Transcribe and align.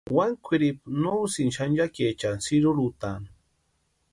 Wani 0.15 0.35
kwʼiripu 0.45 0.85
no 1.01 1.11
úsïnti 1.25 1.55
xanchakiechani 1.57 2.43
sïrurhutani. 2.45 3.29